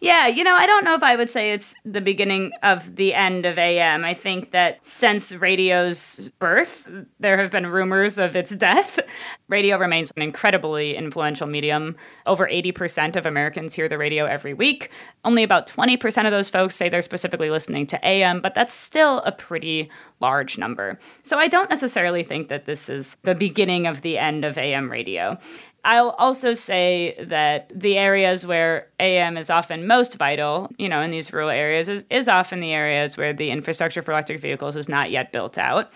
Yeah, 0.00 0.28
you 0.28 0.44
know, 0.44 0.54
I 0.54 0.66
don't 0.66 0.84
know 0.84 0.94
if 0.94 1.02
I 1.02 1.16
would 1.16 1.28
say 1.28 1.52
it's 1.52 1.74
the 1.84 2.00
beginning 2.00 2.52
of 2.62 2.94
the 2.94 3.14
end 3.14 3.46
of 3.46 3.58
AM. 3.58 4.04
I 4.04 4.14
think 4.14 4.52
that 4.52 4.84
since 4.86 5.32
radio's 5.32 6.30
birth, 6.38 6.88
there 7.18 7.36
have 7.36 7.50
been 7.50 7.66
rumors 7.66 8.18
of 8.18 8.36
its 8.36 8.54
death. 8.54 9.00
Radio 9.48 9.76
remains 9.76 10.12
an 10.14 10.22
incredibly 10.22 10.94
influential 10.94 11.48
medium. 11.48 11.96
Over 12.26 12.46
80% 12.46 13.16
of 13.16 13.26
Americans 13.26 13.74
hear 13.74 13.88
the 13.88 13.98
radio 13.98 14.24
every 14.24 14.54
week. 14.54 14.90
Only 15.24 15.42
about 15.42 15.66
20% 15.66 16.26
of 16.26 16.30
those 16.30 16.48
folks 16.48 16.76
say 16.76 16.88
they're 16.88 17.02
specifically 17.02 17.50
listening 17.50 17.86
to 17.88 18.06
AM, 18.06 18.40
but 18.40 18.54
that's 18.54 18.72
still 18.72 19.18
a 19.20 19.32
pretty 19.32 19.90
large 20.20 20.58
number. 20.58 20.98
So 21.22 21.38
I 21.38 21.48
don't 21.48 21.70
necessarily 21.70 22.22
think 22.22 22.48
that 22.48 22.66
this 22.66 22.88
is 22.88 23.16
the 23.24 23.34
beginning 23.34 23.86
of 23.86 24.02
the 24.02 24.16
end 24.16 24.44
of 24.44 24.56
AM 24.56 24.90
radio. 24.90 25.38
I'll 25.84 26.10
also 26.10 26.54
say 26.54 27.16
that 27.20 27.70
the 27.74 27.96
areas 27.96 28.46
where 28.46 28.88
AM 28.98 29.36
is 29.36 29.48
often 29.48 29.86
most 29.86 30.18
vital, 30.18 30.70
you 30.76 30.88
know, 30.88 31.00
in 31.00 31.10
these 31.10 31.32
rural 31.32 31.50
areas, 31.50 31.88
is, 31.88 32.04
is 32.10 32.28
often 32.28 32.60
the 32.60 32.72
areas 32.72 33.16
where 33.16 33.32
the 33.32 33.50
infrastructure 33.50 34.02
for 34.02 34.12
electric 34.12 34.40
vehicles 34.40 34.76
is 34.76 34.88
not 34.88 35.10
yet 35.10 35.32
built 35.32 35.56
out. 35.56 35.90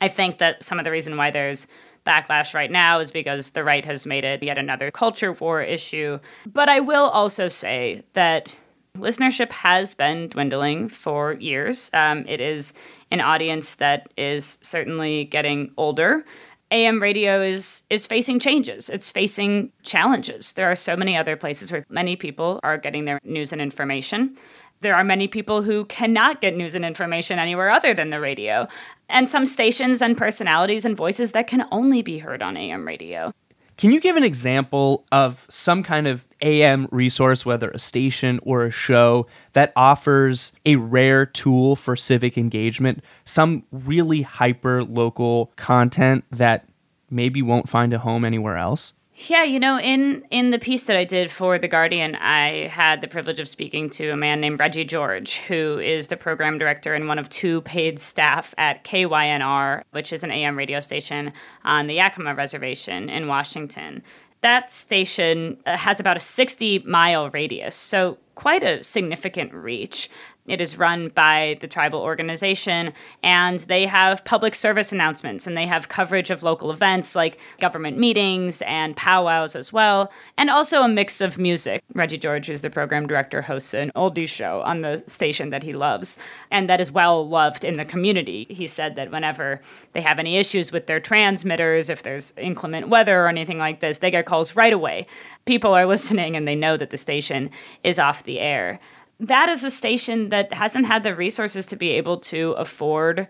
I 0.00 0.08
think 0.08 0.38
that 0.38 0.64
some 0.64 0.78
of 0.78 0.84
the 0.84 0.90
reason 0.90 1.16
why 1.16 1.30
there's 1.30 1.66
backlash 2.06 2.54
right 2.54 2.70
now 2.70 2.98
is 2.98 3.10
because 3.10 3.52
the 3.52 3.64
right 3.64 3.84
has 3.84 4.06
made 4.06 4.24
it 4.24 4.42
yet 4.42 4.58
another 4.58 4.90
culture 4.90 5.32
war 5.32 5.62
issue. 5.62 6.18
But 6.46 6.68
I 6.68 6.80
will 6.80 7.08
also 7.08 7.48
say 7.48 8.04
that 8.12 8.54
listenership 8.98 9.50
has 9.50 9.94
been 9.94 10.28
dwindling 10.28 10.88
for 10.88 11.32
years. 11.34 11.90
Um, 11.92 12.24
it 12.28 12.40
is 12.40 12.74
an 13.10 13.20
audience 13.20 13.76
that 13.76 14.08
is 14.16 14.58
certainly 14.60 15.24
getting 15.24 15.72
older. 15.76 16.24
AM 16.70 17.00
radio 17.00 17.42
is 17.42 17.82
is 17.90 18.06
facing 18.06 18.38
changes. 18.38 18.88
It's 18.88 19.10
facing 19.10 19.72
challenges. 19.82 20.52
There 20.54 20.70
are 20.70 20.76
so 20.76 20.96
many 20.96 21.16
other 21.16 21.36
places 21.36 21.70
where 21.70 21.84
many 21.88 22.16
people 22.16 22.60
are 22.62 22.78
getting 22.78 23.04
their 23.04 23.20
news 23.24 23.52
and 23.52 23.60
information. 23.60 24.36
There 24.80 24.94
are 24.94 25.04
many 25.04 25.28
people 25.28 25.62
who 25.62 25.84
cannot 25.86 26.40
get 26.40 26.56
news 26.56 26.74
and 26.74 26.84
information 26.84 27.38
anywhere 27.38 27.70
other 27.70 27.94
than 27.94 28.10
the 28.10 28.20
radio. 28.20 28.66
And 29.08 29.28
some 29.28 29.46
stations 29.46 30.02
and 30.02 30.16
personalities 30.16 30.84
and 30.84 30.96
voices 30.96 31.32
that 31.32 31.46
can 31.46 31.66
only 31.70 32.02
be 32.02 32.18
heard 32.18 32.42
on 32.42 32.56
AM 32.56 32.86
radio. 32.86 33.32
Can 33.76 33.90
you 33.90 34.00
give 34.00 34.16
an 34.16 34.22
example 34.22 35.04
of 35.10 35.46
some 35.48 35.82
kind 35.82 36.06
of 36.06 36.24
AM 36.44 36.88
resource, 36.90 37.44
whether 37.44 37.70
a 37.70 37.78
station 37.78 38.38
or 38.42 38.64
a 38.64 38.70
show, 38.70 39.26
that 39.54 39.72
offers 39.74 40.52
a 40.64 40.76
rare 40.76 41.26
tool 41.26 41.74
for 41.74 41.96
civic 41.96 42.38
engagement? 42.38 43.02
Some 43.24 43.64
really 43.72 44.22
hyper 44.22 44.84
local 44.84 45.52
content 45.56 46.24
that 46.30 46.68
maybe 47.10 47.42
won't 47.42 47.68
find 47.68 47.92
a 47.94 47.98
home 47.98 48.24
anywhere 48.24 48.56
else? 48.56 48.92
Yeah, 49.16 49.44
you 49.44 49.60
know, 49.60 49.78
in 49.78 50.24
in 50.30 50.50
the 50.50 50.58
piece 50.58 50.86
that 50.86 50.96
I 50.96 51.04
did 51.04 51.30
for 51.30 51.56
The 51.56 51.68
Guardian, 51.68 52.16
I 52.16 52.66
had 52.66 53.00
the 53.00 53.06
privilege 53.06 53.38
of 53.38 53.46
speaking 53.46 53.88
to 53.90 54.08
a 54.08 54.16
man 54.16 54.40
named 54.40 54.58
Reggie 54.58 54.84
George, 54.84 55.38
who 55.38 55.78
is 55.78 56.08
the 56.08 56.16
program 56.16 56.58
director 56.58 56.94
and 56.94 57.06
one 57.06 57.20
of 57.20 57.28
two 57.28 57.60
paid 57.60 58.00
staff 58.00 58.54
at 58.58 58.82
KYNR, 58.82 59.84
which 59.92 60.12
is 60.12 60.24
an 60.24 60.32
AM 60.32 60.58
radio 60.58 60.80
station 60.80 61.32
on 61.64 61.86
the 61.86 61.98
Yakama 61.98 62.36
Reservation 62.36 63.08
in 63.08 63.28
Washington. 63.28 64.02
That 64.44 64.70
station 64.70 65.56
uh, 65.64 65.74
has 65.78 66.00
about 66.00 66.18
a 66.18 66.20
60 66.20 66.80
mile 66.80 67.30
radius, 67.30 67.74
so 67.74 68.18
quite 68.34 68.62
a 68.62 68.84
significant 68.84 69.54
reach. 69.54 70.10
It 70.46 70.60
is 70.60 70.78
run 70.78 71.08
by 71.08 71.56
the 71.60 71.66
tribal 71.66 72.00
organization, 72.00 72.92
and 73.22 73.60
they 73.60 73.86
have 73.86 74.26
public 74.26 74.54
service 74.54 74.92
announcements 74.92 75.46
and 75.46 75.56
they 75.56 75.66
have 75.66 75.88
coverage 75.88 76.28
of 76.28 76.42
local 76.42 76.70
events 76.70 77.16
like 77.16 77.38
government 77.60 77.96
meetings 77.96 78.60
and 78.66 78.94
powwows 78.94 79.56
as 79.56 79.72
well, 79.72 80.12
and 80.36 80.50
also 80.50 80.82
a 80.82 80.88
mix 80.88 81.22
of 81.22 81.38
music. 81.38 81.82
Reggie 81.94 82.18
George, 82.18 82.48
who's 82.48 82.60
the 82.60 82.68
program 82.68 83.06
director, 83.06 83.40
hosts 83.40 83.72
an 83.72 83.90
oldies 83.96 84.28
show 84.28 84.60
on 84.66 84.82
the 84.82 85.02
station 85.06 85.48
that 85.48 85.62
he 85.62 85.72
loves, 85.72 86.18
and 86.50 86.68
that 86.68 86.80
is 86.80 86.92
well 86.92 87.26
loved 87.26 87.64
in 87.64 87.78
the 87.78 87.84
community. 87.86 88.46
He 88.50 88.66
said 88.66 88.96
that 88.96 89.10
whenever 89.10 89.62
they 89.94 90.02
have 90.02 90.18
any 90.18 90.36
issues 90.36 90.72
with 90.72 90.86
their 90.86 91.00
transmitters, 91.00 91.88
if 91.88 92.02
there's 92.02 92.34
inclement 92.36 92.90
weather 92.90 93.24
or 93.24 93.28
anything 93.28 93.56
like 93.56 93.80
this, 93.80 94.00
they 94.00 94.10
get 94.10 94.26
calls 94.26 94.54
right 94.54 94.74
away. 94.74 95.06
People 95.46 95.72
are 95.72 95.86
listening 95.94 96.36
and 96.36 96.46
they 96.46 96.54
know 96.54 96.76
that 96.76 96.90
the 96.90 96.98
station 96.98 97.48
is 97.82 97.98
off 97.98 98.24
the 98.24 98.40
air 98.40 98.78
that 99.20 99.48
is 99.48 99.64
a 99.64 99.70
station 99.70 100.28
that 100.30 100.52
hasn't 100.52 100.86
had 100.86 101.02
the 101.02 101.14
resources 101.14 101.66
to 101.66 101.76
be 101.76 101.90
able 101.90 102.18
to 102.18 102.52
afford 102.52 103.28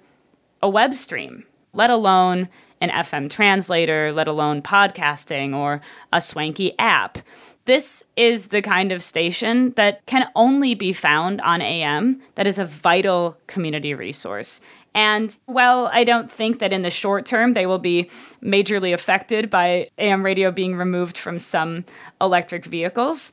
a 0.62 0.68
web 0.68 0.94
stream, 0.94 1.44
let 1.72 1.90
alone 1.90 2.48
an 2.80 2.90
FM 2.90 3.30
translator, 3.30 4.12
let 4.12 4.28
alone 4.28 4.62
podcasting 4.62 5.54
or 5.54 5.80
a 6.12 6.20
swanky 6.20 6.78
app. 6.78 7.18
This 7.66 8.04
is 8.16 8.48
the 8.48 8.60
kind 8.60 8.92
of 8.92 9.02
station 9.02 9.72
that 9.72 10.04
can 10.06 10.28
only 10.34 10.74
be 10.74 10.92
found 10.92 11.40
on 11.40 11.62
AM 11.62 12.20
that 12.34 12.46
is 12.46 12.58
a 12.58 12.66
vital 12.66 13.38
community 13.46 13.94
resource. 13.94 14.60
And 14.94 15.38
while 15.46 15.90
I 15.92 16.04
don't 16.04 16.30
think 16.30 16.58
that 16.58 16.72
in 16.72 16.82
the 16.82 16.90
short 16.90 17.26
term 17.26 17.54
they 17.54 17.66
will 17.66 17.78
be 17.78 18.10
majorly 18.42 18.92
affected 18.92 19.50
by 19.50 19.88
AM 19.98 20.24
radio 20.24 20.50
being 20.50 20.76
removed 20.76 21.16
from 21.16 21.38
some 21.38 21.84
electric 22.20 22.66
vehicles, 22.66 23.32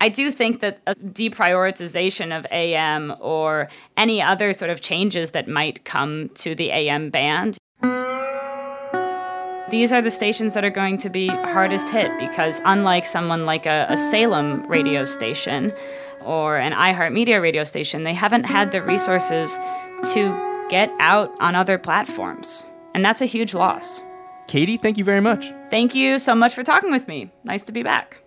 I 0.00 0.08
do 0.08 0.30
think 0.30 0.60
that 0.60 0.80
a 0.86 0.94
deprioritization 0.94 2.36
of 2.36 2.46
AM 2.50 3.14
or 3.20 3.68
any 3.96 4.20
other 4.20 4.52
sort 4.52 4.70
of 4.70 4.80
changes 4.80 5.30
that 5.30 5.48
might 5.48 5.84
come 5.84 6.30
to 6.34 6.54
the 6.54 6.70
AM 6.70 7.10
band. 7.10 7.58
These 9.70 9.92
are 9.92 10.02
the 10.02 10.10
stations 10.10 10.54
that 10.54 10.64
are 10.64 10.70
going 10.70 10.98
to 10.98 11.08
be 11.08 11.28
hardest 11.28 11.88
hit 11.88 12.10
because, 12.20 12.60
unlike 12.64 13.06
someone 13.06 13.46
like 13.46 13.66
a, 13.66 13.86
a 13.88 13.96
Salem 13.96 14.64
radio 14.68 15.04
station 15.04 15.72
or 16.22 16.58
an 16.58 16.72
iHeartMedia 16.72 17.40
radio 17.40 17.64
station, 17.64 18.04
they 18.04 18.14
haven't 18.14 18.44
had 18.44 18.72
the 18.72 18.82
resources 18.82 19.58
to 20.12 20.66
get 20.68 20.92
out 21.00 21.32
on 21.40 21.54
other 21.54 21.78
platforms. 21.78 22.66
And 22.94 23.04
that's 23.04 23.22
a 23.22 23.26
huge 23.26 23.54
loss. 23.54 24.02
Katie, 24.46 24.76
thank 24.76 24.98
you 24.98 25.04
very 25.04 25.20
much. 25.20 25.52
Thank 25.70 25.94
you 25.94 26.18
so 26.18 26.34
much 26.34 26.54
for 26.54 26.62
talking 26.62 26.90
with 26.90 27.08
me. 27.08 27.30
Nice 27.44 27.62
to 27.64 27.72
be 27.72 27.82
back. 27.82 28.23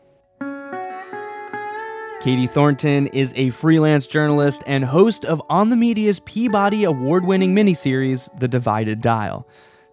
Katie 2.20 2.48
Thornton 2.48 3.08
is 3.08 3.32
a 3.36 3.52
freelance 3.52 4.08
journalist 4.08 4.64
and 4.66 4.84
host 4.84 5.24
of 5.24 5.40
On 5.50 5.70
the 5.70 5.76
Media's 5.76 6.20
Peabody 6.20 6.84
award 6.84 7.26
winning 7.26 7.54
miniseries, 7.54 8.28
The 8.40 8.48
Divided 8.48 9.02
Dial. 9.02 9.48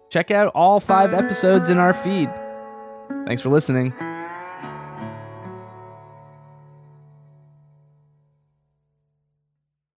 Check 0.09 0.31
out 0.31 0.51
all 0.55 0.79
five 0.79 1.13
episodes 1.13 1.69
in 1.69 1.77
our 1.77 1.93
feed. 1.93 2.31
Thanks 3.27 3.43
for 3.43 3.49
listening. 3.49 3.93